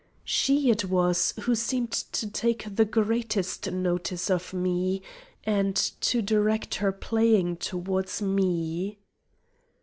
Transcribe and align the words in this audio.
She 0.25 0.71
it 0.71 0.85
was 0.85 1.31
who 1.41 1.53
seemed 1.53 1.91
to 1.91 2.27
take 2.27 2.75
the 2.75 2.85
greatest 2.85 3.69
notice 3.71 4.31
of 4.31 4.51
me, 4.51 5.03
and 5.43 5.75
to 5.75 6.23
direct 6.23 6.73
her 6.81 6.91
playing 6.91 7.57
towards 7.57 8.19
me. 8.19 8.97